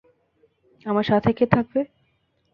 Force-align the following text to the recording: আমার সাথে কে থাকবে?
আমার 0.85 1.05
সাথে 1.05 1.29
কে 1.33 1.45
থাকবে? 1.47 1.81